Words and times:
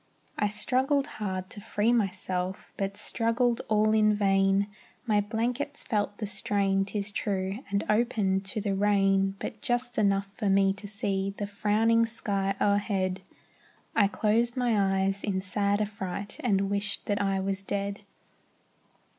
I 0.35 0.47
struggled 0.47 1.05
hard 1.21 1.47
to 1.51 1.61
free 1.61 1.91
myself, 1.91 2.73
But 2.75 2.97
struggled 2.97 3.61
all 3.69 3.93
in 3.93 4.15
vain; 4.15 4.65
My 5.05 5.21
blankets 5.21 5.83
felt 5.83 6.17
the 6.17 6.25
strain, 6.25 6.85
'tis 6.85 7.11
true, 7.11 7.59
And 7.69 7.83
opened 7.87 8.43
to 8.45 8.59
the 8.61 8.73
rain, 8.73 9.35
But 9.37 9.61
just 9.61 9.99
enough 9.99 10.25
for 10.25 10.49
me 10.49 10.73
to 10.73 10.87
see 10.87 11.35
The 11.37 11.45
frowning 11.45 12.07
sky 12.07 12.55
o'erhead; 12.59 13.21
I 13.95 14.07
closed 14.07 14.57
my 14.57 15.03
eyes, 15.05 15.23
in 15.23 15.39
sad 15.39 15.79
affright, 15.79 16.37
And 16.39 16.71
wished 16.71 17.05
that 17.05 17.21
I 17.21 17.39
was 17.39 17.61
dead. 17.61 17.99